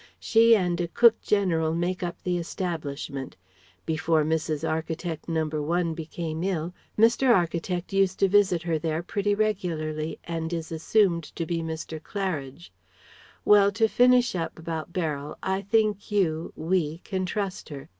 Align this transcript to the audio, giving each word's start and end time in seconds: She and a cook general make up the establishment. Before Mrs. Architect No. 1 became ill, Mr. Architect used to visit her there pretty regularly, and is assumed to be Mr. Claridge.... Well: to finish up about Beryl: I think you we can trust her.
She 0.19 0.55
and 0.55 0.81
a 0.81 0.87
cook 0.87 1.21
general 1.21 1.75
make 1.75 2.01
up 2.01 2.17
the 2.23 2.39
establishment. 2.39 3.37
Before 3.85 4.23
Mrs. 4.23 4.67
Architect 4.67 5.29
No. 5.29 5.45
1 5.45 5.93
became 5.93 6.43
ill, 6.43 6.73
Mr. 6.97 7.29
Architect 7.29 7.93
used 7.93 8.17
to 8.17 8.27
visit 8.27 8.63
her 8.63 8.79
there 8.79 9.03
pretty 9.03 9.35
regularly, 9.35 10.17
and 10.23 10.51
is 10.53 10.71
assumed 10.71 11.25
to 11.35 11.45
be 11.45 11.59
Mr. 11.61 12.01
Claridge.... 12.01 12.71
Well: 13.45 13.71
to 13.73 13.87
finish 13.87 14.33
up 14.33 14.57
about 14.57 14.91
Beryl: 14.91 15.37
I 15.43 15.61
think 15.61 16.09
you 16.09 16.51
we 16.55 16.97
can 17.03 17.27
trust 17.27 17.69
her. 17.69 17.87